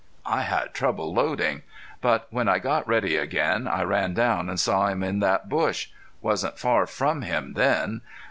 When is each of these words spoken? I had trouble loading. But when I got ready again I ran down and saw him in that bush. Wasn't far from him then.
I 0.25 0.41
had 0.41 0.73
trouble 0.73 1.13
loading. 1.13 1.61
But 2.01 2.25
when 2.31 2.49
I 2.49 2.57
got 2.57 2.87
ready 2.87 3.17
again 3.17 3.67
I 3.67 3.83
ran 3.83 4.15
down 4.15 4.49
and 4.49 4.59
saw 4.59 4.87
him 4.87 5.03
in 5.03 5.19
that 5.19 5.47
bush. 5.47 5.89
Wasn't 6.21 6.57
far 6.57 6.87
from 6.87 7.21
him 7.21 7.53
then. 7.53 8.01